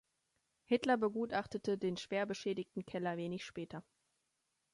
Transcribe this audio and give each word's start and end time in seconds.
Hitler 0.65 0.97
begutachtete 0.97 1.77
den 1.77 1.95
schwer 1.95 2.25
beschädigten 2.25 2.87
Keller 2.87 3.17
wenig 3.17 3.45
später. 3.45 3.83